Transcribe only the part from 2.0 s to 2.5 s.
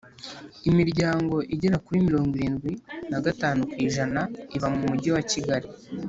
mirongo